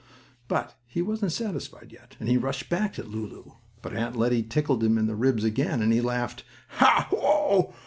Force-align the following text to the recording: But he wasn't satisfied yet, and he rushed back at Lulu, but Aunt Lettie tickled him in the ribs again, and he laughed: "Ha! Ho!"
But 0.47 0.73
he 0.87 1.03
wasn't 1.03 1.31
satisfied 1.31 1.91
yet, 1.91 2.15
and 2.19 2.27
he 2.27 2.35
rushed 2.35 2.69
back 2.69 2.97
at 2.97 3.07
Lulu, 3.07 3.51
but 3.83 3.95
Aunt 3.95 4.15
Lettie 4.15 4.41
tickled 4.41 4.83
him 4.83 4.97
in 4.97 5.05
the 5.05 5.13
ribs 5.13 5.43
again, 5.43 5.79
and 5.79 5.93
he 5.93 6.01
laughed: 6.01 6.43
"Ha! 6.79 7.07
Ho!" 7.11 7.71